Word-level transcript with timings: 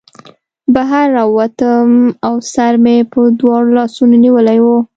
بهر 0.73 1.05
راووتم 1.17 1.89
او 2.27 2.33
سر 2.53 2.73
مې 2.83 2.97
په 3.11 3.19
دواړو 3.39 3.69
لاسونو 3.77 4.15
نیولی 4.25 4.59
و 4.61 4.65